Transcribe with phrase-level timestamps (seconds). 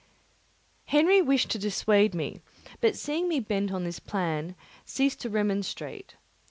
[0.85, 2.41] Henry wished to dissuade me,
[2.79, 6.15] but seeing me bent on this plan, ceased to remonstrate.